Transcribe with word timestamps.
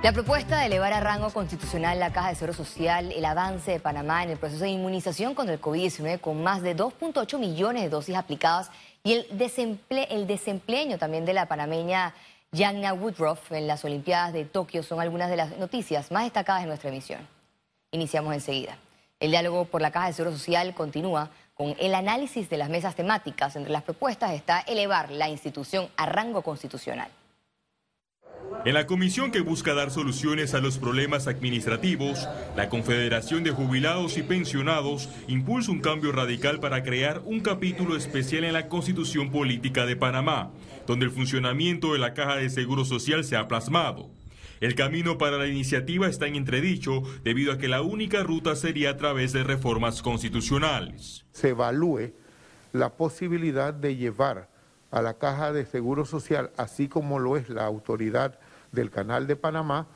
La 0.00 0.12
propuesta 0.12 0.60
de 0.60 0.66
elevar 0.66 0.92
a 0.92 1.00
rango 1.00 1.30
constitucional 1.30 1.98
la 1.98 2.12
Caja 2.12 2.28
de 2.28 2.36
Seguro 2.36 2.54
Social, 2.54 3.10
el 3.10 3.24
avance 3.24 3.72
de 3.72 3.80
Panamá 3.80 4.22
en 4.22 4.30
el 4.30 4.38
proceso 4.38 4.62
de 4.62 4.70
inmunización 4.70 5.34
contra 5.34 5.52
el 5.52 5.60
COVID-19 5.60 6.20
con 6.20 6.40
más 6.40 6.62
de 6.62 6.76
2.8 6.76 7.36
millones 7.36 7.82
de 7.82 7.88
dosis 7.88 8.14
aplicadas 8.14 8.70
y 9.02 9.14
el, 9.14 10.26
desempeño 10.28 10.98
también 10.98 11.24
de 11.24 11.32
la 11.34 11.46
panameña 11.46 12.14
Yagna 12.52 12.94
Woodruff 12.94 13.50
en 13.50 13.66
las 13.66 13.84
Olimpiadas 13.84 14.32
de 14.32 14.44
Tokio 14.44 14.84
son 14.84 15.00
algunas 15.00 15.30
de 15.30 15.36
las 15.36 15.58
noticias 15.58 16.12
más 16.12 16.22
destacadas 16.22 16.62
en 16.62 16.68
nuestra 16.68 16.90
emisión. 16.90 17.26
Iniciamos 17.90 18.32
enseguida. 18.34 18.78
El 19.18 19.32
diálogo 19.32 19.64
por 19.64 19.82
la 19.82 19.90
Caja 19.90 20.06
de 20.06 20.12
Seguro 20.12 20.36
Social 20.36 20.74
continúa 20.74 21.30
con 21.54 21.74
el 21.80 21.92
análisis 21.96 22.48
de 22.48 22.56
las 22.56 22.70
mesas 22.70 22.94
temáticas. 22.94 23.56
Entre 23.56 23.72
las 23.72 23.82
propuestas 23.82 24.30
está 24.30 24.60
elevar 24.60 25.10
la 25.10 25.28
institución 25.28 25.88
a 25.96 26.06
rango 26.06 26.42
constitucional. 26.42 27.10
En 28.64 28.74
la 28.74 28.86
comisión 28.86 29.30
que 29.30 29.40
busca 29.40 29.74
dar 29.74 29.90
soluciones 29.90 30.52
a 30.54 30.60
los 30.60 30.78
problemas 30.78 31.26
administrativos, 31.26 32.28
la 32.56 32.68
Confederación 32.68 33.44
de 33.44 33.50
Jubilados 33.50 34.18
y 34.18 34.22
Pensionados 34.22 35.08
impulsa 35.28 35.70
un 35.70 35.80
cambio 35.80 36.12
radical 36.12 36.60
para 36.60 36.82
crear 36.82 37.22
un 37.24 37.40
capítulo 37.40 37.96
especial 37.96 38.44
en 38.44 38.52
la 38.52 38.68
Constitución 38.68 39.30
Política 39.30 39.86
de 39.86 39.96
Panamá, 39.96 40.50
donde 40.86 41.06
el 41.06 41.10
funcionamiento 41.10 41.92
de 41.92 41.98
la 41.98 42.14
Caja 42.14 42.36
de 42.36 42.50
Seguro 42.50 42.84
Social 42.84 43.24
se 43.24 43.36
ha 43.36 43.48
plasmado. 43.48 44.10
El 44.60 44.74
camino 44.74 45.18
para 45.18 45.38
la 45.38 45.46
iniciativa 45.46 46.08
está 46.08 46.26
en 46.26 46.34
entredicho 46.34 47.02
debido 47.22 47.52
a 47.52 47.58
que 47.58 47.68
la 47.68 47.82
única 47.82 48.24
ruta 48.24 48.56
sería 48.56 48.90
a 48.90 48.96
través 48.96 49.32
de 49.32 49.44
reformas 49.44 50.02
constitucionales. 50.02 51.24
Se 51.32 51.50
evalúe 51.50 52.12
la 52.72 52.96
posibilidad 52.96 53.72
de 53.72 53.96
llevar 53.96 54.48
a 54.90 55.02
la 55.02 55.14
Caja 55.14 55.52
de 55.52 55.66
Seguro 55.66 56.04
Social, 56.04 56.50
así 56.56 56.88
como 56.88 57.18
lo 57.18 57.36
es 57.36 57.48
la 57.48 57.64
autoridad 57.64 58.38
del 58.72 58.90
Canal 58.90 59.26
de 59.26 59.36
Panamá, 59.36 59.86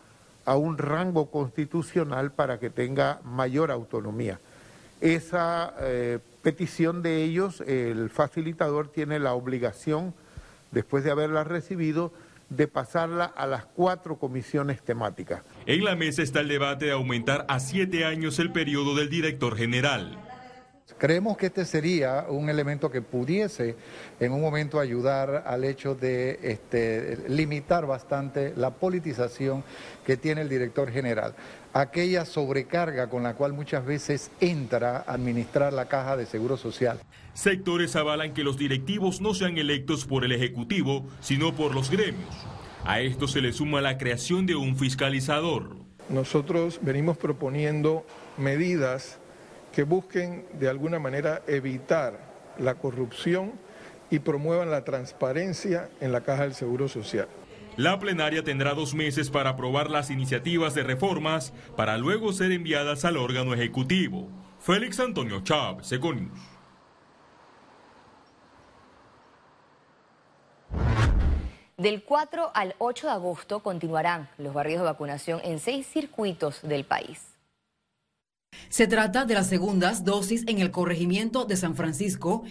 a 0.44 0.56
un 0.56 0.78
rango 0.78 1.30
constitucional 1.30 2.32
para 2.32 2.58
que 2.58 2.70
tenga 2.70 3.20
mayor 3.24 3.70
autonomía. 3.70 4.40
Esa 5.00 5.74
eh, 5.80 6.18
petición 6.42 7.02
de 7.02 7.22
ellos, 7.24 7.60
el 7.62 8.10
facilitador 8.10 8.88
tiene 8.88 9.18
la 9.18 9.34
obligación, 9.34 10.14
después 10.70 11.04
de 11.04 11.10
haberla 11.10 11.44
recibido, 11.44 12.12
de 12.56 12.68
pasarla 12.68 13.24
a 13.24 13.46
las 13.46 13.64
cuatro 13.64 14.16
comisiones 14.16 14.82
temáticas. 14.82 15.42
En 15.66 15.84
la 15.84 15.96
mesa 15.96 16.22
está 16.22 16.40
el 16.40 16.48
debate 16.48 16.86
de 16.86 16.92
aumentar 16.92 17.46
a 17.48 17.60
siete 17.60 18.04
años 18.04 18.38
el 18.38 18.52
periodo 18.52 18.94
del 18.94 19.08
director 19.08 19.56
general. 19.56 20.18
Creemos 21.02 21.36
que 21.36 21.46
este 21.46 21.64
sería 21.64 22.26
un 22.28 22.48
elemento 22.48 22.88
que 22.88 23.02
pudiese 23.02 23.74
en 24.20 24.30
un 24.30 24.40
momento 24.40 24.78
ayudar 24.78 25.42
al 25.48 25.64
hecho 25.64 25.96
de 25.96 26.38
este, 26.44 27.18
limitar 27.28 27.86
bastante 27.86 28.52
la 28.56 28.70
politización 28.70 29.64
que 30.06 30.16
tiene 30.16 30.42
el 30.42 30.48
director 30.48 30.92
general, 30.92 31.34
aquella 31.72 32.24
sobrecarga 32.24 33.10
con 33.10 33.24
la 33.24 33.34
cual 33.34 33.52
muchas 33.52 33.84
veces 33.84 34.30
entra 34.38 34.98
a 34.98 35.14
administrar 35.14 35.72
la 35.72 35.86
caja 35.86 36.16
de 36.16 36.24
seguro 36.24 36.56
social. 36.56 37.00
Sectores 37.34 37.96
avalan 37.96 38.32
que 38.32 38.44
los 38.44 38.56
directivos 38.56 39.20
no 39.20 39.34
sean 39.34 39.58
electos 39.58 40.04
por 40.04 40.24
el 40.24 40.30
Ejecutivo, 40.30 41.08
sino 41.20 41.52
por 41.52 41.74
los 41.74 41.90
gremios. 41.90 42.32
A 42.84 43.00
esto 43.00 43.26
se 43.26 43.40
le 43.40 43.52
suma 43.52 43.80
la 43.80 43.98
creación 43.98 44.46
de 44.46 44.54
un 44.54 44.76
fiscalizador. 44.76 45.74
Nosotros 46.08 46.78
venimos 46.80 47.16
proponiendo 47.16 48.06
medidas 48.38 49.18
que 49.72 49.82
busquen 49.84 50.46
de 50.58 50.68
alguna 50.68 50.98
manera 50.98 51.42
evitar 51.46 52.18
la 52.58 52.74
corrupción 52.74 53.52
y 54.10 54.18
promuevan 54.18 54.70
la 54.70 54.84
transparencia 54.84 55.88
en 56.00 56.12
la 56.12 56.20
Caja 56.20 56.42
del 56.42 56.54
Seguro 56.54 56.88
Social. 56.88 57.28
La 57.76 57.98
plenaria 57.98 58.44
tendrá 58.44 58.74
dos 58.74 58.94
meses 58.94 59.30
para 59.30 59.50
aprobar 59.50 59.90
las 59.90 60.10
iniciativas 60.10 60.74
de 60.74 60.82
reformas 60.82 61.54
para 61.74 61.96
luego 61.96 62.34
ser 62.34 62.52
enviadas 62.52 63.06
al 63.06 63.16
órgano 63.16 63.54
ejecutivo. 63.54 64.28
Félix 64.60 65.00
Antonio 65.00 65.40
Chávez, 65.40 65.90
Econius. 65.90 66.38
Del 71.78 72.04
4 72.04 72.50
al 72.52 72.74
8 72.78 73.06
de 73.06 73.12
agosto 73.12 73.60
continuarán 73.60 74.28
los 74.36 74.52
barrios 74.52 74.80
de 74.80 74.84
vacunación 74.84 75.40
en 75.42 75.58
seis 75.58 75.86
circuitos 75.86 76.60
del 76.62 76.84
país. 76.84 77.31
Se 78.68 78.86
trata 78.86 79.24
de 79.24 79.34
las 79.34 79.48
segundas 79.48 80.04
dosis 80.04 80.44
en 80.46 80.58
el 80.58 80.70
corregimiento 80.70 81.44
de 81.44 81.56
San 81.56 81.74
Francisco 81.74 82.44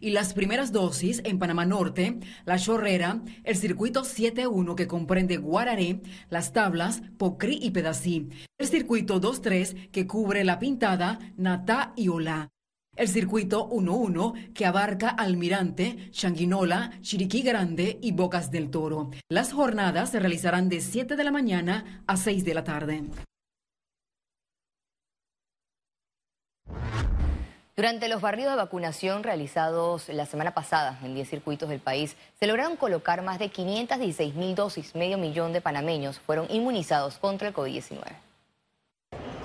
y 0.00 0.10
las 0.10 0.34
primeras 0.34 0.72
dosis 0.72 1.22
en 1.24 1.38
Panamá 1.38 1.64
Norte, 1.64 2.18
La 2.44 2.58
Chorrera, 2.58 3.22
el 3.44 3.56
circuito 3.56 4.02
7-1 4.02 4.74
que 4.74 4.86
comprende 4.86 5.38
Guararé, 5.38 6.02
Las 6.28 6.52
Tablas, 6.52 7.02
Pocri 7.16 7.58
y 7.62 7.70
Pedací, 7.70 8.28
el 8.58 8.66
circuito 8.66 9.20
2-3 9.20 9.90
que 9.90 10.06
cubre 10.06 10.44
La 10.44 10.58
Pintada, 10.58 11.18
Natá 11.36 11.92
y 11.96 12.08
Olá. 12.08 12.50
El 12.96 13.08
circuito 13.08 13.68
1-1 13.70 14.52
que 14.52 14.66
abarca 14.66 15.08
Almirante, 15.08 16.10
Changuinola, 16.10 16.92
Chiriquí 17.00 17.42
Grande 17.42 17.98
y 18.00 18.12
Bocas 18.12 18.50
del 18.50 18.70
Toro. 18.70 19.10
Las 19.28 19.52
jornadas 19.52 20.10
se 20.10 20.20
realizarán 20.20 20.68
de 20.68 20.80
7 20.80 21.16
de 21.16 21.24
la 21.24 21.32
mañana 21.32 22.04
a 22.06 22.16
6 22.16 22.44
de 22.44 22.54
la 22.54 22.62
tarde. 22.62 23.04
Durante 27.76 28.08
los 28.08 28.20
barrios 28.20 28.50
de 28.50 28.56
vacunación 28.56 29.24
realizados 29.24 30.08
la 30.08 30.26
semana 30.26 30.54
pasada 30.54 31.00
en 31.02 31.12
10 31.12 31.28
circuitos 31.28 31.68
del 31.68 31.80
país, 31.80 32.14
se 32.38 32.46
lograron 32.46 32.76
colocar 32.76 33.22
más 33.22 33.40
de 33.40 33.48
516 33.48 34.34
mil 34.36 34.54
dosis. 34.54 34.94
Medio 34.94 35.18
millón 35.18 35.52
de 35.52 35.60
panameños 35.60 36.20
fueron 36.20 36.46
inmunizados 36.50 37.18
contra 37.18 37.48
el 37.48 37.54
COVID-19. 37.54 37.98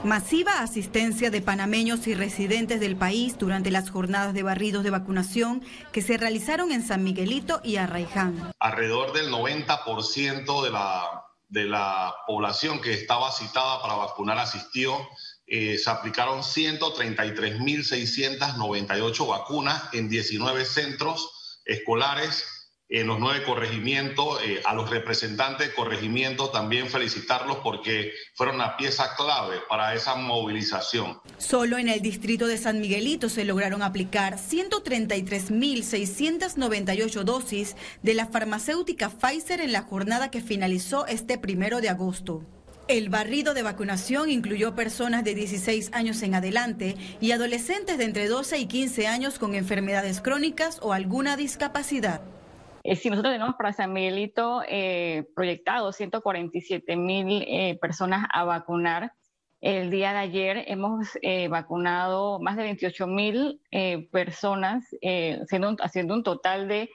Masiva 0.04 0.62
asistencia 0.62 1.32
de 1.32 1.42
panameños 1.42 2.06
y 2.06 2.14
residentes 2.14 2.80
del 2.80 2.96
país 2.96 3.36
durante 3.40 3.72
las 3.72 3.90
jornadas 3.90 4.36
de 4.36 4.44
barridos 4.44 4.84
de 4.84 4.92
vacunación 4.92 5.64
que 5.92 6.04
se 6.04 6.18
realizaron 6.18 6.72
en 6.72 6.84
San 6.84 7.04
Miguelito 7.04 7.62
y 7.64 7.78
Arraiján. 7.78 8.54
Alrededor 8.60 9.12
del 9.12 9.32
90% 9.32 10.64
de 10.64 10.70
la, 10.70 11.29
de 11.50 11.66
la 11.66 12.16
población 12.26 12.80
que 12.80 12.94
estaba 12.94 13.32
citada 13.32 13.82
para 13.82 13.96
vacunar 13.96 14.38
asistió 14.38 14.96
eh, 15.52 15.80
se 15.80 15.90
aplicaron 15.90 16.44
133.698 16.44 19.28
vacunas 19.28 19.82
en 19.94 20.08
19 20.08 20.64
centros 20.64 21.58
escolares, 21.66 22.59
en 22.90 23.08
los 23.08 23.20
nueve 23.20 23.44
corregimientos. 23.44 24.42
Eh, 24.44 24.62
a 24.66 24.74
los 24.74 24.90
representantes 24.90 25.68
de 25.68 25.74
corregimientos 25.74 26.52
también 26.52 26.88
felicitarlos 26.88 27.58
porque 27.58 28.14
fueron 28.34 28.56
una 28.56 28.76
pieza 28.78 29.16
clave 29.16 29.58
para 29.70 29.94
esa 29.94 30.16
movilización. 30.16 31.22
Solo 31.38 31.78
en 31.78 31.88
el 31.88 32.02
distrito 32.02 32.48
de 32.48 32.58
San 32.58 32.82
Miguelito 32.82 33.30
se 33.30 33.46
lograron 33.46 33.84
aplicar 33.84 34.38
133.698 34.38 37.24
dosis 37.24 37.76
de 38.02 38.16
la 38.16 38.26
farmacéutica 38.26 39.10
Pfizer 39.10 39.62
en 39.62 39.72
la 39.72 39.84
jornada 39.84 40.32
que 40.32 40.42
finalizó 40.42 41.06
este 41.06 41.38
primero 41.38 41.82
de 41.82 41.90
agosto. 41.90 42.44
El 42.88 43.10
barrido 43.10 43.54
de 43.54 43.62
vacunación 43.62 44.32
incluyó 44.32 44.74
personas 44.74 45.24
de 45.24 45.36
16 45.36 45.92
años 45.94 46.24
en 46.24 46.34
adelante 46.34 46.98
y 47.22 47.34
adolescentes 47.34 48.00
de 48.00 48.06
entre 48.06 48.28
12 48.28 48.58
y 48.58 48.66
15 48.66 49.06
años 49.06 49.38
con 49.38 49.54
enfermedades 49.54 50.22
crónicas 50.22 50.80
o 50.82 50.92
alguna 50.92 51.38
discapacidad. 51.38 52.24
Eh, 52.84 52.96
si 52.96 53.10
nosotros 53.10 53.34
tenemos 53.34 53.56
para 53.56 53.74
San 53.74 53.92
Miguelito 53.94 54.62
eh, 54.68 55.28
proyectado 55.36 55.92
147 55.92 56.96
mil 56.96 57.44
eh, 57.48 57.78
personas 57.82 58.28
a 58.32 58.44
vacunar, 58.44 59.14
el 59.62 59.90
día 59.92 60.14
de 60.14 60.20
ayer 60.20 60.64
hemos 60.68 61.18
vacunado 61.50 62.40
más 62.40 62.56
de 62.56 62.64
28 62.64 63.08
mil 63.08 63.60
personas, 64.10 64.86
haciendo 65.82 66.14
un 66.14 66.24
total 66.24 66.70
de 66.70 66.90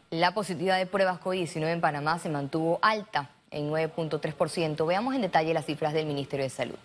La 0.09 0.33
positividad 0.33 0.79
de 0.79 0.87
pruebas 0.87 1.21
COVID-19 1.21 1.71
en 1.71 1.81
Panamá 1.81 2.17
se 2.17 2.29
mantuvo 2.29 2.79
alta 2.81 3.29
en 3.51 3.69
9.3%. 3.69 4.87
Veamos 4.87 5.13
en 5.13 5.21
detalle 5.21 5.53
las 5.53 5.67
cifras 5.67 5.93
del 5.93 6.07
Ministerio 6.07 6.45
de 6.45 6.49
Salud. 6.49 6.79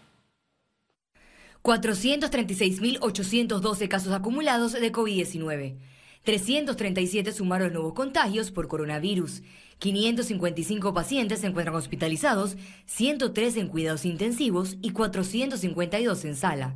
436.812 1.62 3.88
casos 3.88 4.12
acumulados 4.12 4.72
de 4.72 4.92
COVID-19. 4.92 5.93
337 6.24 7.32
sumaron 7.32 7.72
nuevos 7.72 7.92
contagios 7.92 8.50
por 8.50 8.66
coronavirus. 8.66 9.44
555 9.78 10.92
pacientes 10.94 11.38
se 11.40 11.46
encuentran 11.46 11.76
hospitalizados, 11.76 12.56
103 12.86 13.58
en 13.58 13.68
cuidados 13.68 14.06
intensivos 14.06 14.78
y 14.80 14.90
452 14.90 16.24
en 16.24 16.36
sala. 16.36 16.74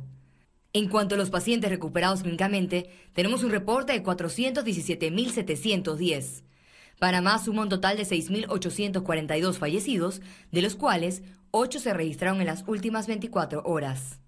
En 0.71 0.87
cuanto 0.87 1.15
a 1.15 1.17
los 1.17 1.31
pacientes 1.31 1.71
recuperados 1.71 2.21
clínicamente, 2.21 2.91
tenemos 3.13 3.43
un 3.43 3.49
reporte 3.49 3.93
de 3.93 4.03
417.710. 4.03 6.43
Panamá 6.99 7.39
suma 7.39 7.63
un 7.63 7.69
total 7.69 7.97
de 7.97 8.03
6.842 8.03 9.57
fallecidos, 9.57 10.21
de 10.51 10.61
los 10.61 10.75
cuales 10.75 11.23
8 11.49 11.79
se 11.79 11.91
registraron 11.93 12.41
en 12.41 12.47
las 12.47 12.63
últimas 12.67 13.07
24 13.07 13.63
horas. 13.65 14.19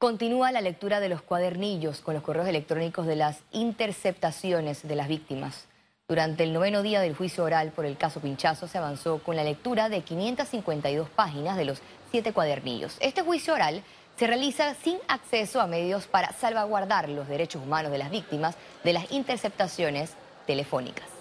Continúa 0.00 0.50
la 0.50 0.62
lectura 0.62 0.98
de 0.98 1.10
los 1.10 1.20
cuadernillos 1.20 2.00
con 2.00 2.14
los 2.14 2.22
correos 2.22 2.48
electrónicos 2.48 3.04
de 3.04 3.16
las 3.16 3.40
interceptaciones 3.52 4.88
de 4.88 4.96
las 4.96 5.08
víctimas. 5.08 5.66
Durante 6.08 6.42
el 6.42 6.54
noveno 6.54 6.80
día 6.80 7.02
del 7.02 7.14
juicio 7.14 7.44
oral 7.44 7.70
por 7.70 7.84
el 7.84 7.98
caso 7.98 8.18
Pinchazo 8.18 8.66
se 8.66 8.78
avanzó 8.78 9.18
con 9.18 9.36
la 9.36 9.44
lectura 9.44 9.90
de 9.90 10.00
552 10.00 11.10
páginas 11.10 11.58
de 11.58 11.66
los 11.66 11.82
siete 12.10 12.32
cuadernillos. 12.32 12.96
Este 13.00 13.20
juicio 13.20 13.52
oral 13.52 13.82
se 14.16 14.26
realiza 14.26 14.72
sin 14.72 14.96
acceso 15.06 15.60
a 15.60 15.66
medios 15.66 16.06
para 16.06 16.32
salvaguardar 16.32 17.10
los 17.10 17.28
derechos 17.28 17.62
humanos 17.62 17.92
de 17.92 17.98
las 17.98 18.10
víctimas 18.10 18.56
de 18.82 18.94
las 18.94 19.12
interceptaciones 19.12 20.14
telefónicas. 20.46 21.19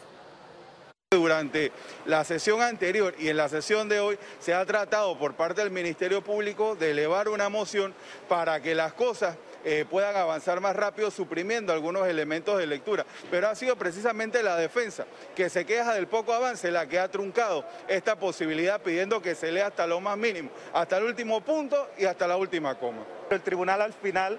Durante 1.12 1.72
la 2.06 2.24
sesión 2.24 2.62
anterior 2.62 3.16
y 3.18 3.30
en 3.30 3.38
la 3.38 3.50
sesión 3.50 3.90
de 3.90 4.00
hoy 4.00 4.20
se 4.40 4.54
ha 4.54 4.64
tratado 4.64 5.18
por 5.18 5.34
parte 5.34 5.62
del 5.62 5.72
Ministerio 5.72 6.24
Público 6.24 6.76
de 6.76 6.92
elevar 6.92 7.30
una 7.30 7.50
moción 7.50 7.96
para 8.28 8.62
que 8.62 8.76
las 8.76 8.94
cosas 8.94 9.36
eh, 9.66 9.86
puedan 9.90 10.16
avanzar 10.16 10.62
más 10.62 10.76
rápido 10.76 11.10
suprimiendo 11.10 11.74
algunos 11.74 12.08
elementos 12.08 12.60
de 12.60 12.68
lectura. 12.68 13.08
Pero 13.32 13.48
ha 13.48 13.56
sido 13.56 13.76
precisamente 13.76 14.44
la 14.44 14.56
defensa 14.56 15.08
que 15.36 15.50
se 15.50 15.66
queja 15.66 15.96
del 15.96 16.06
poco 16.06 16.32
avance 16.32 16.70
la 16.70 16.88
que 16.88 17.00
ha 17.00 17.10
truncado 17.10 17.66
esta 17.88 18.16
posibilidad 18.16 18.80
pidiendo 18.80 19.20
que 19.20 19.34
se 19.34 19.52
lea 19.52 19.66
hasta 19.66 19.88
lo 19.88 20.00
más 20.00 20.16
mínimo, 20.16 20.52
hasta 20.74 21.00
el 21.00 21.06
último 21.06 21.42
punto 21.42 21.90
y 21.98 22.06
hasta 22.06 22.28
la 22.28 22.38
última 22.38 22.76
coma. 22.76 23.04
El 23.32 23.42
tribunal 23.42 23.82
al 23.82 23.94
final 23.94 24.38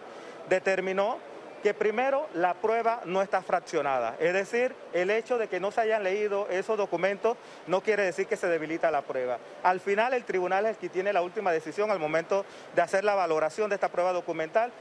determinó 0.48 1.18
que 1.62 1.74
primero 1.74 2.28
la 2.34 2.54
prueba 2.54 3.00
no 3.04 3.22
está 3.22 3.42
fraccionada, 3.42 4.16
es 4.18 4.32
decir, 4.32 4.74
el 4.92 5.10
hecho 5.10 5.38
de 5.38 5.48
que 5.48 5.60
no 5.60 5.70
se 5.70 5.82
hayan 5.82 6.02
leído 6.02 6.48
esos 6.48 6.76
documentos 6.76 7.36
no 7.66 7.82
quiere 7.82 8.02
decir 8.02 8.26
que 8.26 8.36
se 8.36 8.46
debilita 8.48 8.90
la 8.90 9.02
prueba. 9.02 9.38
Al 9.62 9.80
final 9.80 10.14
el 10.14 10.24
tribunal 10.24 10.66
es 10.66 10.72
el 10.72 10.76
que 10.78 10.88
tiene 10.88 11.12
la 11.12 11.22
última 11.22 11.52
decisión 11.52 11.90
al 11.90 11.98
momento 11.98 12.44
de 12.74 12.82
hacer 12.82 13.04
la 13.04 13.14
valoración 13.14 13.68
de 13.68 13.74
esta 13.74 13.88
prueba 13.88 14.12
documental. 14.12 14.72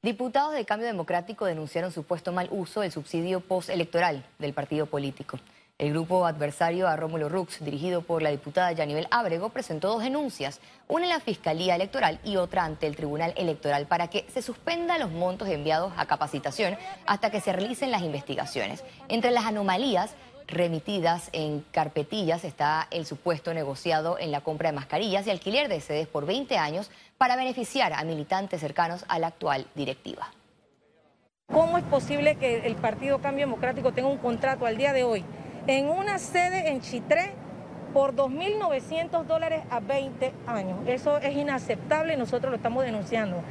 Diputados 0.00 0.54
de 0.54 0.64
Cambio 0.64 0.86
Democrático 0.86 1.44
denunciaron 1.44 1.90
supuesto 1.90 2.32
mal 2.32 2.48
uso 2.52 2.80
del 2.82 2.92
subsidio 2.92 3.40
postelectoral 3.40 4.24
del 4.38 4.54
partido 4.54 4.86
político. 4.86 5.38
El 5.78 5.92
grupo 5.92 6.26
adversario 6.26 6.88
a 6.88 6.96
Rómulo 6.96 7.28
Rux, 7.28 7.64
dirigido 7.64 8.02
por 8.02 8.20
la 8.20 8.30
diputada 8.30 8.72
Yanivel 8.72 9.06
Ábrego, 9.12 9.50
presentó 9.50 9.86
dos 9.86 10.02
denuncias, 10.02 10.60
una 10.88 11.04
en 11.04 11.10
la 11.10 11.20
Fiscalía 11.20 11.76
Electoral 11.76 12.18
y 12.24 12.34
otra 12.34 12.64
ante 12.64 12.88
el 12.88 12.96
Tribunal 12.96 13.32
Electoral 13.36 13.86
para 13.86 14.08
que 14.08 14.26
se 14.28 14.42
suspendan 14.42 14.98
los 14.98 15.12
montos 15.12 15.46
enviados 15.46 15.92
a 15.96 16.06
capacitación 16.06 16.76
hasta 17.06 17.30
que 17.30 17.40
se 17.40 17.52
realicen 17.52 17.92
las 17.92 18.02
investigaciones. 18.02 18.82
Entre 19.06 19.30
las 19.30 19.44
anomalías 19.44 20.16
remitidas 20.48 21.30
en 21.32 21.64
carpetillas 21.70 22.42
está 22.42 22.88
el 22.90 23.06
supuesto 23.06 23.54
negociado 23.54 24.18
en 24.18 24.32
la 24.32 24.40
compra 24.40 24.70
de 24.70 24.74
mascarillas 24.74 25.28
y 25.28 25.30
alquiler 25.30 25.68
de 25.68 25.80
sedes 25.80 26.08
por 26.08 26.26
20 26.26 26.58
años 26.58 26.90
para 27.18 27.36
beneficiar 27.36 27.92
a 27.92 28.02
militantes 28.02 28.60
cercanos 28.60 29.04
a 29.06 29.20
la 29.20 29.28
actual 29.28 29.68
directiva. 29.76 30.32
¿Cómo 31.52 31.78
es 31.78 31.84
posible 31.84 32.34
que 32.34 32.66
el 32.66 32.74
Partido 32.74 33.20
Cambio 33.20 33.46
Democrático 33.46 33.92
tenga 33.92 34.08
un 34.08 34.18
contrato 34.18 34.66
al 34.66 34.76
día 34.76 34.92
de 34.92 35.04
hoy 35.04 35.24
en 35.68 35.90
una 35.90 36.18
sede 36.18 36.70
en 36.70 36.80
Chitré 36.80 37.30
por 37.92 38.16
2.900 38.16 39.24
dólares 39.24 39.62
a 39.70 39.80
20 39.80 40.32
años? 40.46 40.78
Eso 40.86 41.18
es 41.18 41.36
inaceptable 41.36 42.14
y 42.14 42.16
nosotros 42.16 42.50
lo 42.50 42.56
estamos 42.56 42.84
denunciando. 42.84 43.42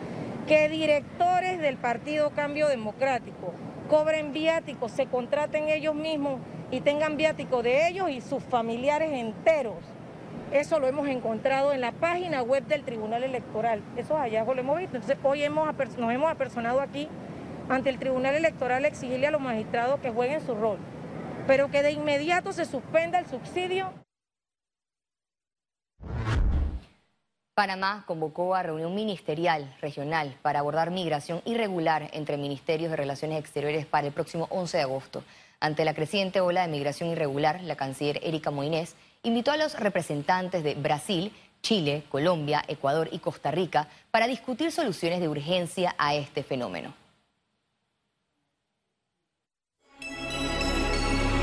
Que 0.47 0.67
directores 0.67 1.59
del 1.59 1.77
Partido 1.77 2.31
Cambio 2.31 2.67
Democrático 2.67 3.53
cobren 3.87 4.33
viáticos, 4.33 4.91
se 4.91 5.05
contraten 5.05 5.69
ellos 5.69 5.93
mismos 5.93 6.39
y 6.71 6.81
tengan 6.81 7.17
viático 7.17 7.61
de 7.61 7.87
ellos 7.87 8.09
y 8.09 8.19
sus 8.21 8.43
familiares 8.43 9.11
enteros. 9.11 9.77
Eso 10.51 10.79
lo 10.79 10.87
hemos 10.87 11.07
encontrado 11.07 11.71
en 11.71 11.81
la 11.81 11.91
página 11.91 12.41
web 12.41 12.65
del 12.65 12.83
Tribunal 12.83 13.23
Electoral. 13.23 13.81
Esos 13.95 14.17
hallazgos 14.17 14.55
lo 14.55 14.61
hemos 14.61 14.79
visto. 14.79 14.95
Entonces 14.95 15.19
hoy 15.23 15.43
nos 15.47 16.13
hemos 16.13 16.31
apersonado 16.31 16.81
aquí 16.81 17.09
ante 17.69 17.91
el 17.91 17.99
Tribunal 17.99 18.33
Electoral 18.33 18.85
a 18.85 18.87
exigirle 18.87 19.27
a 19.27 19.31
los 19.31 19.41
magistrados 19.41 19.99
que 19.99 20.09
jueguen 20.09 20.41
su 20.41 20.55
rol, 20.55 20.79
pero 21.47 21.71
que 21.71 21.81
de 21.81 21.91
inmediato 21.91 22.51
se 22.51 22.65
suspenda 22.65 23.19
el 23.19 23.25
subsidio. 23.25 23.93
Panamá 27.55 28.03
convocó 28.05 28.53
a 28.53 28.61
reunión 28.61 28.93
ministerial 28.93 29.75
regional 29.81 30.37
para 30.43 30.59
abordar 30.59 30.91
migración 30.91 31.41
irregular 31.45 32.09
entre 32.13 32.37
ministerios 32.37 32.91
de 32.91 32.97
Relaciones 32.97 33.39
Exteriores 33.39 33.87
para 33.87 34.05
el 34.05 34.13
próximo 34.13 34.47
11 34.51 34.77
de 34.77 34.83
agosto. 34.83 35.23
Ante 35.59 35.83
la 35.83 35.95
creciente 35.95 36.39
ola 36.39 36.61
de 36.61 36.67
migración 36.67 37.09
irregular, 37.09 37.61
la 37.63 37.75
canciller 37.75 38.19
Erika 38.21 38.51
Moines 38.51 38.95
invitó 39.23 39.51
a 39.51 39.57
los 39.57 39.73
representantes 39.79 40.63
de 40.63 40.75
Brasil, 40.75 41.33
Chile, 41.63 42.03
Colombia, 42.09 42.63
Ecuador 42.67 43.09
y 43.11 43.17
Costa 43.17 43.49
Rica 43.49 43.87
para 44.11 44.27
discutir 44.27 44.71
soluciones 44.71 45.19
de 45.19 45.27
urgencia 45.27 45.95
a 45.97 46.13
este 46.13 46.43
fenómeno. 46.43 46.93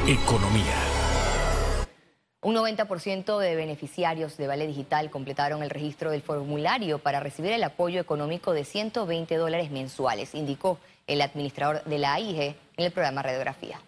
Economía. 0.07 0.75
Un 2.43 2.55
90% 2.55 3.39
de 3.39 3.57
beneficiarios 3.57 4.37
de 4.37 4.47
Vale 4.47 4.67
Digital 4.67 5.09
completaron 5.09 5.63
el 5.63 5.71
registro 5.71 6.11
del 6.11 6.21
formulario 6.21 6.99
para 6.99 7.21
recibir 7.21 7.53
el 7.53 7.63
apoyo 7.63 8.03
económico 8.03 8.53
de 8.53 8.65
120 8.65 9.35
dólares 9.37 9.71
mensuales, 9.71 10.35
indicó 10.35 10.79
el 11.07 11.23
administrador 11.23 11.83
de 11.85 11.97
la 11.97 12.13
AIG 12.13 12.55
en 12.77 12.85
el 12.85 12.93
programa 12.93 13.23
Radiografía. 13.23 13.81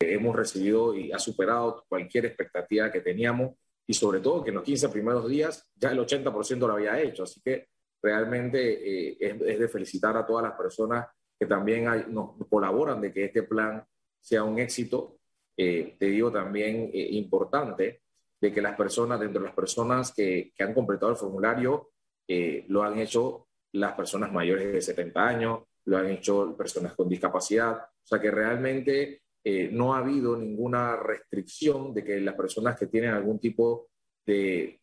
Hemos 0.00 0.36
recibido 0.36 0.94
y 0.94 1.10
ha 1.12 1.18
superado 1.18 1.86
cualquier 1.88 2.26
expectativa 2.26 2.92
que 2.92 3.00
teníamos 3.00 3.52
y 3.86 3.94
sobre 3.94 4.20
todo 4.20 4.44
que 4.44 4.50
en 4.50 4.56
los 4.56 4.64
15 4.64 4.90
primeros 4.90 5.26
días 5.26 5.66
ya 5.76 5.92
el 5.92 5.98
80% 5.98 6.58
lo 6.58 6.74
había 6.74 7.00
hecho. 7.00 7.22
Así 7.22 7.40
que 7.40 7.68
realmente 8.02 9.14
eh, 9.14 9.16
es, 9.20 9.58
de 9.58 9.68
felicitar 9.68 10.14
a 10.14 10.26
todas 10.26 10.44
las 10.44 10.52
personas 10.52 11.06
que 11.40 11.46
también 11.46 11.86
nos 12.12 12.32
colaboran 12.50 13.00
de 13.00 13.10
que 13.14 13.24
este 13.24 13.44
plan 13.44 13.82
sea 14.26 14.42
un 14.42 14.58
éxito. 14.58 15.18
Eh, 15.56 15.96
te 15.98 16.06
digo 16.06 16.30
también 16.32 16.90
eh, 16.92 17.08
importante 17.12 18.02
de 18.40 18.52
que 18.52 18.60
las 18.60 18.76
personas, 18.76 19.20
dentro 19.20 19.40
de 19.40 19.46
las 19.46 19.54
personas 19.54 20.12
que, 20.12 20.52
que 20.54 20.64
han 20.64 20.74
completado 20.74 21.12
el 21.12 21.18
formulario, 21.18 21.90
lo 22.66 22.82
han 22.82 22.98
hecho 22.98 23.46
las 23.72 23.92
personas 23.92 24.32
mayores 24.32 24.72
de 24.72 24.82
70 24.82 25.28
años, 25.28 25.60
lo 25.84 25.96
han 25.96 26.10
hecho 26.10 26.56
personas 26.56 26.94
con 26.94 27.08
discapacidad. 27.08 27.76
O 27.76 28.06
sea 28.06 28.20
que 28.20 28.30
realmente 28.30 29.22
eh, 29.44 29.68
no 29.72 29.94
ha 29.94 29.98
habido 29.98 30.36
ninguna 30.36 30.96
restricción 30.96 31.94
de 31.94 32.02
que 32.02 32.20
las 32.20 32.34
personas 32.34 32.76
que 32.76 32.86
tienen 32.88 33.10
algún 33.10 33.38
tipo 33.38 33.88
de, 34.26 34.80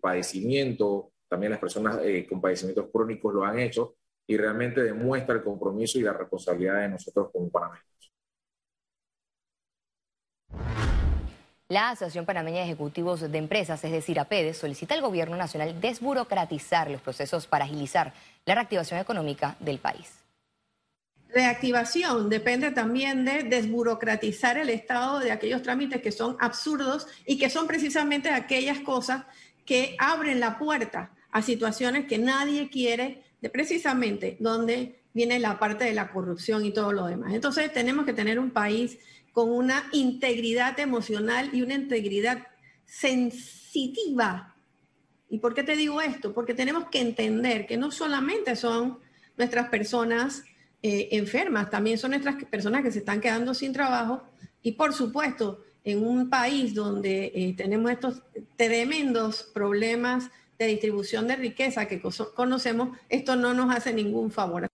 padecimiento, 0.00 1.12
también 1.28 1.52
las 1.52 1.60
personas 1.60 2.00
eh, 2.02 2.26
con 2.28 2.40
padecimientos 2.40 2.88
crónicos 2.92 3.32
lo 3.32 3.44
han 3.44 3.60
hecho 3.60 3.94
y 4.26 4.36
realmente 4.36 4.82
demuestra 4.82 5.36
el 5.36 5.44
compromiso 5.44 6.00
y 6.00 6.02
la 6.02 6.12
responsabilidad 6.14 6.80
de 6.80 6.88
nosotros 6.88 7.28
como 7.32 7.48
panameños. 7.48 7.91
La 11.72 11.88
Asociación 11.88 12.26
Panameña 12.26 12.58
de 12.58 12.64
Ejecutivos 12.64 13.22
de 13.22 13.38
Empresas, 13.38 13.82
es 13.82 13.92
decir, 13.92 14.20
APEDES, 14.20 14.58
solicita 14.58 14.92
al 14.92 15.00
Gobierno 15.00 15.38
Nacional 15.38 15.80
desburocratizar 15.80 16.90
los 16.90 17.00
procesos 17.00 17.46
para 17.46 17.64
agilizar 17.64 18.12
la 18.44 18.56
reactivación 18.56 19.00
económica 19.00 19.56
del 19.58 19.78
país 19.78 20.18
reactivación 21.34 22.28
depende 22.28 22.72
también 22.72 23.24
de 23.24 23.44
desburocratizar 23.44 24.58
el 24.58 24.68
Estado 24.68 25.18
de 25.18 25.32
aquellos 25.32 25.62
trámites 25.62 26.02
que 26.02 26.12
son 26.12 26.36
absurdos 26.40 27.06
y 27.24 27.38
que 27.38 27.48
son 27.48 27.66
precisamente 27.66 28.28
aquellas 28.28 28.80
cosas 28.80 29.24
que 29.64 29.96
abren 29.98 30.40
la 30.40 30.58
puerta 30.58 31.10
a 31.30 31.40
situaciones 31.40 32.04
que 32.04 32.18
nadie 32.18 32.68
quiere, 32.68 33.22
de 33.40 33.48
precisamente 33.48 34.36
donde 34.40 35.00
viene 35.14 35.38
la 35.38 35.58
parte 35.58 35.84
de 35.84 35.94
la 35.94 36.10
corrupción 36.10 36.66
y 36.66 36.70
todo 36.70 36.92
lo 36.92 37.06
demás. 37.06 37.32
Entonces 37.32 37.72
tenemos 37.72 38.04
que 38.04 38.12
tener 38.12 38.38
un 38.38 38.50
país 38.50 38.98
con 39.32 39.50
una 39.50 39.88
integridad 39.92 40.78
emocional 40.78 41.50
y 41.52 41.62
una 41.62 41.74
integridad 41.74 42.46
sensitiva. 42.84 44.54
¿Y 45.28 45.38
por 45.38 45.54
qué 45.54 45.62
te 45.62 45.76
digo 45.76 46.00
esto? 46.02 46.34
Porque 46.34 46.54
tenemos 46.54 46.88
que 46.90 47.00
entender 47.00 47.66
que 47.66 47.78
no 47.78 47.90
solamente 47.90 48.54
son 48.54 48.98
nuestras 49.38 49.68
personas 49.70 50.44
eh, 50.82 51.08
enfermas, 51.12 51.70
también 51.70 51.96
son 51.96 52.10
nuestras 52.10 52.44
personas 52.44 52.82
que 52.82 52.92
se 52.92 52.98
están 52.98 53.20
quedando 53.20 53.54
sin 53.54 53.72
trabajo 53.72 54.22
y 54.62 54.72
por 54.72 54.92
supuesto 54.92 55.64
en 55.84 56.04
un 56.04 56.28
país 56.28 56.74
donde 56.74 57.32
eh, 57.34 57.54
tenemos 57.56 57.90
estos 57.90 58.22
tremendos 58.56 59.44
problemas 59.54 60.30
de 60.58 60.66
distribución 60.66 61.26
de 61.26 61.36
riqueza 61.36 61.86
que 61.86 62.00
conocemos, 62.34 62.96
esto 63.08 63.36
no 63.36 63.54
nos 63.54 63.74
hace 63.74 63.92
ningún 63.92 64.30
favor. 64.30 64.71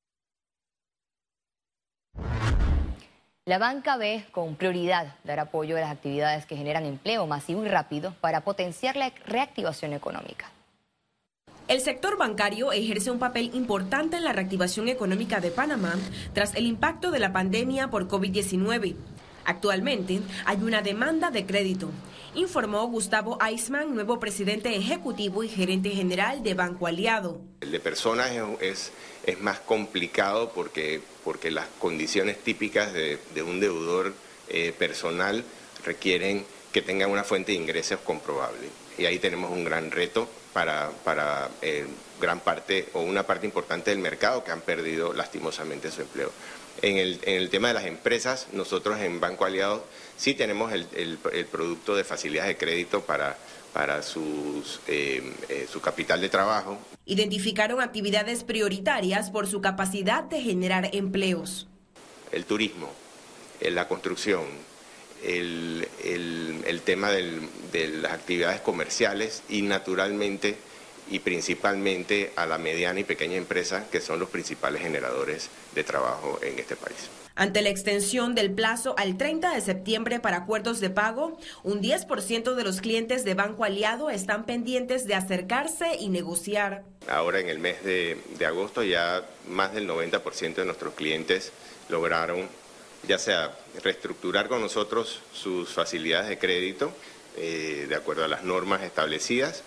La 3.48 3.56
banca 3.56 3.96
ve 3.96 4.26
con 4.30 4.56
prioridad 4.56 5.14
dar 5.24 5.40
apoyo 5.40 5.78
a 5.78 5.80
las 5.80 5.90
actividades 5.90 6.44
que 6.44 6.54
generan 6.54 6.84
empleo 6.84 7.26
masivo 7.26 7.64
y 7.64 7.68
rápido 7.68 8.12
para 8.20 8.42
potenciar 8.42 8.94
la 8.96 9.10
reactivación 9.24 9.94
económica. 9.94 10.50
El 11.66 11.80
sector 11.80 12.18
bancario 12.18 12.72
ejerce 12.72 13.10
un 13.10 13.18
papel 13.18 13.50
importante 13.54 14.18
en 14.18 14.24
la 14.24 14.34
reactivación 14.34 14.88
económica 14.88 15.40
de 15.40 15.50
Panamá 15.50 15.94
tras 16.34 16.54
el 16.56 16.66
impacto 16.66 17.10
de 17.10 17.20
la 17.20 17.32
pandemia 17.32 17.88
por 17.88 18.06
COVID-19. 18.06 18.96
Actualmente 19.46 20.20
hay 20.44 20.58
una 20.58 20.82
demanda 20.82 21.30
de 21.30 21.46
crédito, 21.46 21.88
informó 22.38 22.86
Gustavo 22.86 23.38
Eisman, 23.44 23.94
nuevo 23.94 24.20
presidente 24.20 24.74
ejecutivo 24.74 25.42
y 25.42 25.48
gerente 25.48 25.90
general 25.90 26.42
de 26.42 26.54
Banco 26.54 26.86
Aliado. 26.86 27.40
El 27.60 27.72
de 27.72 27.80
personas 27.80 28.30
es, 28.60 28.92
es 29.24 29.40
más 29.40 29.58
complicado 29.60 30.52
porque, 30.54 31.00
porque 31.24 31.50
las 31.50 31.66
condiciones 31.78 32.38
típicas 32.38 32.92
de, 32.92 33.18
un 33.42 33.60
deudor 33.60 34.14
eh, 34.48 34.72
personal 34.78 35.44
requieren 35.84 36.46
que 36.72 36.82
tenga 36.82 37.06
una 37.06 37.24
fuente 37.24 37.52
de 37.52 37.58
ingresos 37.58 38.00
comprobable. 38.00 38.68
Y 38.96 39.06
ahí 39.06 39.18
tenemos 39.18 39.50
un 39.50 39.64
gran 39.64 39.90
reto 39.90 40.28
para, 40.52 40.90
para 41.04 41.48
eh, 41.62 41.86
gran 42.20 42.40
parte 42.40 42.88
o 42.92 43.00
una 43.00 43.24
parte 43.24 43.46
importante 43.46 43.90
del 43.90 44.00
mercado 44.00 44.44
que 44.44 44.50
han 44.50 44.60
perdido 44.60 45.12
lastimosamente 45.12 45.90
su 45.90 46.02
empleo. 46.02 46.30
En 46.82 46.96
el, 46.96 47.18
en 47.22 47.36
el 47.36 47.50
tema 47.50 47.68
de 47.68 47.74
las 47.74 47.86
empresas, 47.86 48.46
nosotros 48.52 49.00
en 49.00 49.20
Banco 49.20 49.44
Aliado 49.44 49.84
sí 50.16 50.34
tenemos 50.34 50.72
el, 50.72 50.86
el, 50.94 51.46
producto 51.46 51.96
de 51.96 52.04
facilidades 52.04 52.50
de 52.50 52.56
crédito 52.56 53.02
para, 53.02 53.36
para 53.72 54.02
sus, 54.02 54.80
eh, 54.86 55.34
eh, 55.48 55.66
su 55.70 55.80
capital 55.80 56.20
de 56.20 56.28
trabajo. 56.28 56.78
Identificaron 57.04 57.80
actividades 57.80 58.44
prioritarias 58.44 59.30
por 59.30 59.48
su 59.48 59.60
capacidad 59.60 60.22
de 60.24 60.40
generar 60.40 60.90
empleos. 60.94 61.66
El 62.30 62.44
turismo, 62.44 62.92
eh, 63.60 63.70
la 63.70 63.88
construcción, 63.88 64.44
el, 65.24 65.88
el 66.04 66.80
tema 66.82 67.10
del, 67.10 67.40
de 67.72 67.88
las 67.88 68.12
actividades 68.12 68.60
comerciales 68.60 69.42
y 69.48 69.62
naturalmente 69.62 70.56
y 71.10 71.20
principalmente 71.20 72.32
a 72.36 72.46
la 72.46 72.58
mediana 72.58 73.00
y 73.00 73.04
pequeña 73.04 73.36
empresa, 73.36 73.86
que 73.90 74.00
son 74.00 74.18
los 74.18 74.28
principales 74.28 74.82
generadores 74.82 75.48
de 75.74 75.84
trabajo 75.84 76.38
en 76.42 76.58
este 76.58 76.76
país. 76.76 77.08
Ante 77.38 77.62
la 77.62 77.68
extensión 77.68 78.34
del 78.34 78.50
plazo 78.50 78.96
al 78.98 79.16
30 79.16 79.54
de 79.54 79.60
septiembre 79.60 80.18
para 80.18 80.38
acuerdos 80.38 80.80
de 80.80 80.90
pago, 80.90 81.38
un 81.62 81.80
10% 81.80 82.54
de 82.54 82.64
los 82.64 82.80
clientes 82.80 83.24
de 83.24 83.34
Banco 83.34 83.62
Aliado 83.62 84.10
están 84.10 84.44
pendientes 84.44 85.06
de 85.06 85.14
acercarse 85.14 85.94
y 86.00 86.08
negociar. 86.08 86.82
Ahora 87.08 87.38
en 87.38 87.48
el 87.48 87.60
mes 87.60 87.84
de, 87.84 88.18
agosto 88.44 88.82
ya 88.82 89.24
más 89.48 89.72
del 89.72 89.88
90% 89.88 90.56
de 90.56 90.64
nuestros 90.64 90.94
clientes 90.94 91.52
lograron 91.88 92.48
ya 93.06 93.20
sea 93.20 93.56
reestructurar 93.84 94.48
con 94.48 94.60
nosotros 94.60 95.20
sus 95.32 95.72
facilidades 95.72 96.28
de 96.28 96.38
crédito 96.38 96.92
eh, 97.36 97.86
de 97.88 97.94
acuerdo 97.94 98.24
a 98.24 98.28
las 98.28 98.42
normas 98.42 98.82
establecidas 98.82 99.62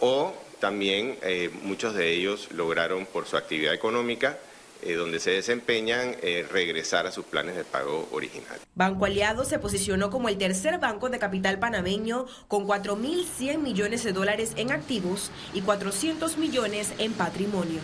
o 0.00 0.34
también 0.60 1.16
eh, 1.22 1.50
muchos 1.62 1.94
de 1.94 2.12
ellos 2.12 2.48
lograron 2.52 3.06
por 3.06 3.26
su 3.26 3.36
actividad 3.36 3.74
económica 3.74 4.38
eh, 4.80 4.94
donde 4.94 5.18
se 5.18 5.32
desempeñan, 5.32 6.14
eh, 6.22 6.46
regresar 6.52 7.04
a 7.08 7.10
sus 7.10 7.24
planes 7.24 7.56
de 7.56 7.64
pago 7.64 8.08
original. 8.12 8.60
Banco 8.76 9.06
Aliado 9.06 9.44
se 9.44 9.58
posicionó 9.58 10.08
como 10.08 10.28
el 10.28 10.38
tercer 10.38 10.78
banco 10.78 11.08
de 11.08 11.18
capital 11.18 11.58
panameño 11.58 12.26
con 12.46 12.64
4.100 12.64 13.58
millones 13.58 14.04
de 14.04 14.12
dólares 14.12 14.52
en 14.54 14.70
activos 14.70 15.32
y 15.52 15.62
400 15.62 16.38
millones 16.38 16.92
en 16.98 17.12
patrimonio. 17.12 17.80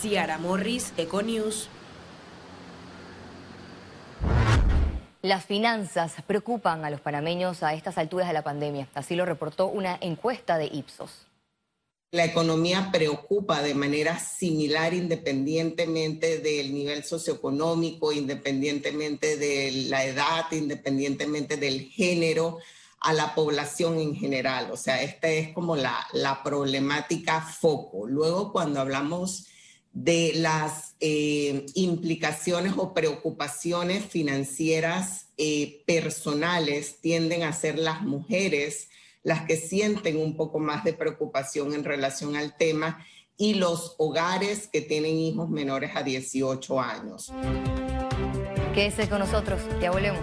Ciara 0.00 0.38
Morris, 0.38 0.94
Econews. 0.96 1.68
Las 5.20 5.44
finanzas 5.44 6.14
preocupan 6.26 6.82
a 6.86 6.88
los 6.88 7.02
panameños 7.02 7.62
a 7.62 7.74
estas 7.74 7.98
alturas 7.98 8.26
de 8.26 8.32
la 8.32 8.42
pandemia. 8.42 8.88
Así 8.94 9.16
lo 9.16 9.26
reportó 9.26 9.66
una 9.66 9.98
encuesta 10.00 10.56
de 10.56 10.64
Ipsos. 10.72 11.27
La 12.10 12.24
economía 12.24 12.88
preocupa 12.90 13.60
de 13.60 13.74
manera 13.74 14.18
similar 14.18 14.94
independientemente 14.94 16.38
del 16.38 16.72
nivel 16.72 17.04
socioeconómico, 17.04 18.12
independientemente 18.12 19.36
de 19.36 19.72
la 19.88 20.06
edad, 20.06 20.50
independientemente 20.52 21.58
del 21.58 21.82
género, 21.90 22.60
a 23.00 23.12
la 23.12 23.34
población 23.34 23.98
en 23.98 24.16
general. 24.16 24.70
O 24.72 24.76
sea, 24.78 25.02
esta 25.02 25.28
es 25.28 25.52
como 25.52 25.76
la, 25.76 26.06
problemática 26.42 27.42
foco. 27.42 28.06
Luego, 28.06 28.52
cuando 28.52 28.80
hablamos 28.80 29.46
de 29.92 30.32
las 30.36 30.94
eh, 31.00 31.66
implicaciones 31.74 32.72
o 32.78 32.94
preocupaciones 32.94 34.06
financieras 34.06 35.26
eh, 35.36 35.82
personales, 35.86 37.02
tienden 37.02 37.42
a 37.42 37.52
ser 37.52 37.78
las 37.78 38.00
mujeres 38.00 38.88
las 39.22 39.46
que 39.46 39.56
sienten 39.56 40.16
un 40.16 40.36
poco 40.36 40.58
más 40.58 40.84
de 40.84 40.92
preocupación 40.92 41.74
en 41.74 41.84
relación 41.84 42.36
al 42.36 42.56
tema 42.56 43.04
y 43.36 43.54
los 43.54 43.94
hogares 43.98 44.68
que 44.68 44.80
tienen 44.80 45.16
hijos 45.16 45.48
menores 45.48 45.92
a 45.94 46.02
18 46.02 46.80
años. 46.80 47.32
Quédese 48.74 49.08
con 49.08 49.20
nosotros, 49.20 49.60
ya 49.80 49.90
volvemos. 49.90 50.20